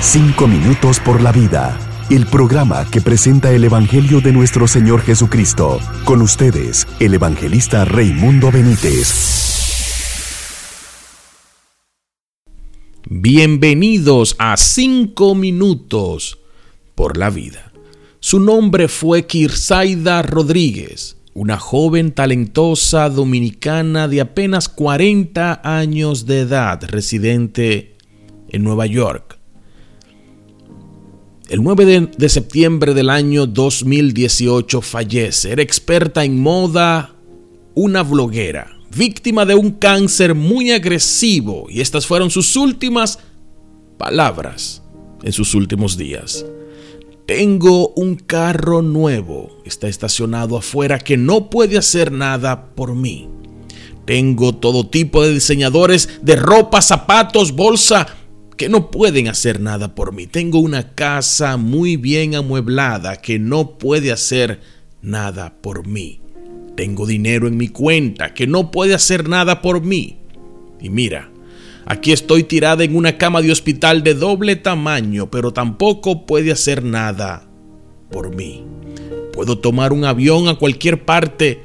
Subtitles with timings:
[0.00, 1.76] Cinco minutos por la vida.
[2.08, 5.80] El programa que presenta el Evangelio de nuestro Señor Jesucristo.
[6.04, 9.12] Con ustedes, el evangelista Raimundo Benítez.
[13.10, 16.38] Bienvenidos a Cinco minutos
[16.94, 17.72] por la vida.
[18.20, 26.84] Su nombre fue Kirsaida Rodríguez, una joven talentosa dominicana de apenas 40 años de edad,
[26.84, 27.96] residente
[28.48, 29.37] en Nueva York.
[31.48, 35.50] El 9 de, septiembre del año 2018 fallece.
[35.50, 37.14] Era experta en moda,
[37.74, 43.20] una bloguera, víctima de un cáncer muy agresivo y estas fueron sus últimas
[43.96, 44.82] palabras
[45.22, 46.44] en sus últimos días.
[47.24, 53.26] Tengo un carro nuevo, está estacionado afuera que no puede hacer nada por mí.
[54.04, 58.17] Tengo todo tipo de diseñadores de ropa, zapatos, bolsa,
[58.58, 60.26] que no pueden hacer nada por mí.
[60.26, 64.60] Tengo una casa muy bien amueblada que no puede hacer
[65.00, 66.20] nada por mí.
[66.76, 70.18] Tengo dinero en mi cuenta que no puede hacer nada por mí.
[70.80, 71.30] Y mira,
[71.86, 76.82] aquí estoy tirada en una cama de hospital de doble tamaño, pero tampoco puede hacer
[76.82, 77.48] nada
[78.10, 78.64] por mí.
[79.32, 81.62] Puedo tomar un avión a cualquier parte,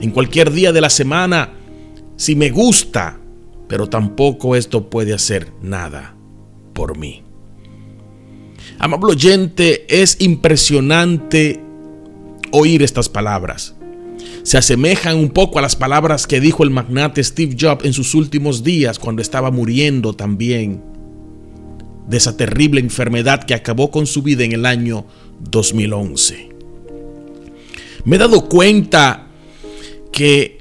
[0.00, 1.52] en cualquier día de la semana,
[2.16, 3.20] si me gusta,
[3.68, 6.16] pero tampoco esto puede hacer nada
[6.72, 7.22] por mí.
[8.78, 11.60] Amable oyente, es impresionante
[12.50, 13.74] oír estas palabras.
[14.42, 18.14] Se asemejan un poco a las palabras que dijo el magnate Steve Jobs en sus
[18.14, 20.82] últimos días cuando estaba muriendo también
[22.08, 25.06] de esa terrible enfermedad que acabó con su vida en el año
[25.40, 26.48] 2011.
[28.04, 29.26] Me he dado cuenta
[30.10, 30.58] que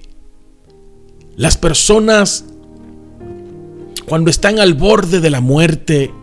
[1.37, 2.45] las personas
[4.07, 6.13] cuando están al borde de la muerte,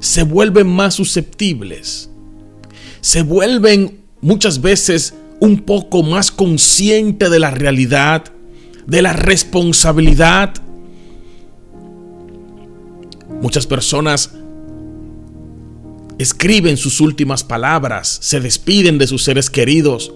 [0.00, 2.10] se vuelven más susceptibles.
[3.00, 8.24] Se vuelven muchas veces un poco más conscientes de la realidad,
[8.88, 10.52] de la responsabilidad.
[13.40, 14.32] Muchas personas
[16.18, 20.12] escriben sus últimas palabras, se despiden de sus seres queridos.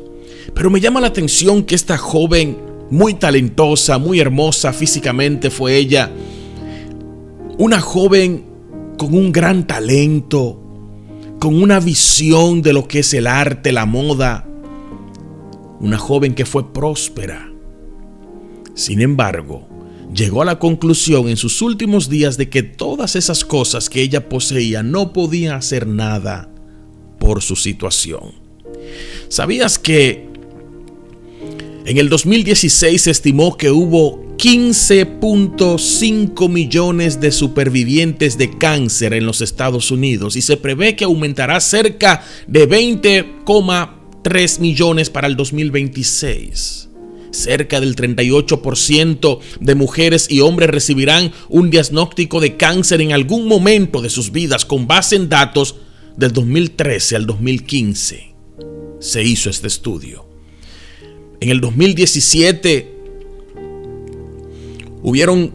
[0.54, 2.58] Pero me llama la atención que esta joven,
[2.90, 6.10] muy talentosa, muy hermosa físicamente fue ella,
[7.58, 8.44] una joven
[8.98, 10.60] con un gran talento,
[11.38, 14.48] con una visión de lo que es el arte, la moda.
[15.80, 17.52] Una joven que fue próspera.
[18.74, 19.68] Sin embargo,
[20.14, 24.28] llegó a la conclusión en sus últimos días de que todas esas cosas que ella
[24.28, 26.50] poseía no podía hacer nada
[27.18, 28.32] por su situación.
[29.28, 30.28] ¿Sabías que
[31.84, 39.40] en el 2016 se estimó que hubo 15.5 millones de supervivientes de cáncer en los
[39.40, 46.88] Estados Unidos y se prevé que aumentará cerca de 20,3 millones para el 2026.
[47.30, 54.02] Cerca del 38% de mujeres y hombres recibirán un diagnóstico de cáncer en algún momento
[54.02, 55.76] de sus vidas con base en datos
[56.16, 58.34] del 2013 al 2015.
[58.98, 60.28] Se hizo este estudio.
[61.40, 62.91] En el 2017
[65.02, 65.52] Hubieron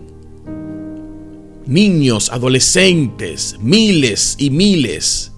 [1.65, 5.31] niños, adolescentes, miles y miles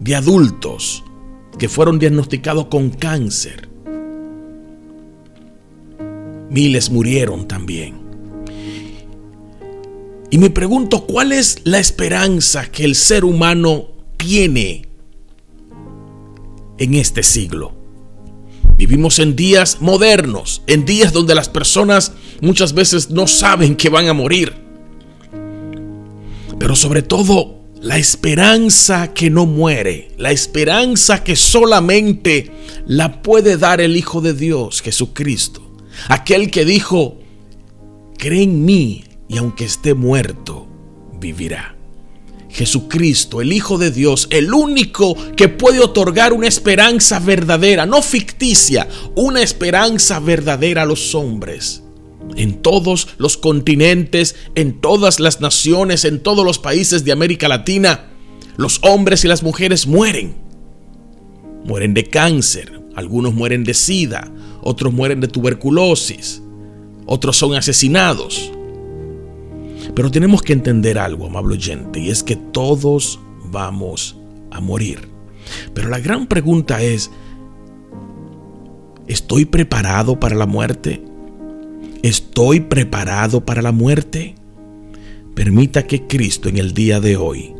[0.00, 1.04] de adultos
[1.58, 3.68] que fueron diagnosticados con cáncer.
[6.50, 8.04] Miles murieron también.
[10.30, 14.88] Y me pregunto, ¿cuál es la esperanza que el ser humano tiene
[16.78, 17.83] en este siglo?
[18.76, 24.08] Vivimos en días modernos, en días donde las personas muchas veces no saben que van
[24.08, 24.54] a morir.
[26.58, 32.50] Pero sobre todo, la esperanza que no muere, la esperanza que solamente
[32.86, 35.70] la puede dar el Hijo de Dios, Jesucristo.
[36.08, 37.18] Aquel que dijo,
[38.18, 40.66] cree en mí y aunque esté muerto,
[41.20, 41.73] vivirá.
[42.54, 48.88] Jesucristo, el Hijo de Dios, el único que puede otorgar una esperanza verdadera, no ficticia,
[49.16, 51.82] una esperanza verdadera a los hombres.
[52.36, 58.06] En todos los continentes, en todas las naciones, en todos los países de América Latina,
[58.56, 60.36] los hombres y las mujeres mueren.
[61.64, 64.30] Mueren de cáncer, algunos mueren de sida,
[64.62, 66.40] otros mueren de tuberculosis,
[67.04, 68.52] otros son asesinados.
[69.94, 73.20] Pero tenemos que entender algo, amable oyente, y es que todos
[73.50, 74.18] vamos
[74.50, 75.08] a morir.
[75.72, 77.10] Pero la gran pregunta es,
[79.06, 81.02] ¿estoy preparado para la muerte?
[82.02, 84.34] ¿Estoy preparado para la muerte?
[85.34, 87.54] Permita que Cristo en el día de hoy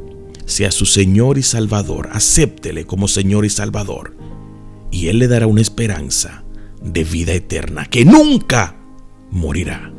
[0.44, 2.10] sea su Señor y Salvador.
[2.12, 4.16] Acéptele como Señor y Salvador.
[4.90, 6.44] Y Él le dará una esperanza
[6.82, 8.76] de vida eterna que nunca
[9.30, 9.93] morirá.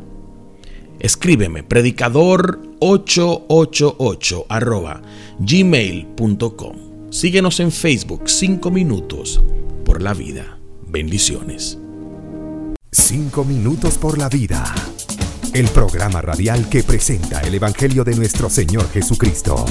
[1.00, 5.02] Escríbeme predicador888 arroba
[5.38, 7.10] gmail.com.
[7.10, 9.42] Síguenos en Facebook 5 minutos
[9.84, 10.58] por la vida.
[10.86, 11.78] Bendiciones.
[12.92, 14.64] 5 minutos por la vida.
[15.52, 19.64] El programa radial que presenta el Evangelio de nuestro Señor Jesucristo.